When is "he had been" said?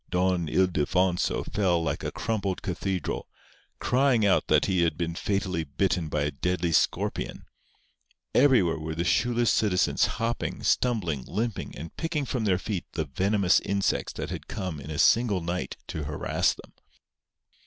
4.65-5.13